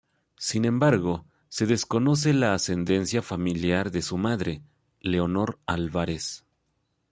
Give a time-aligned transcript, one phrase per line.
[0.39, 4.63] Sin embargo, se desconoce la ascendencia familiar de su madre,
[4.99, 6.43] Leonor Álvarez.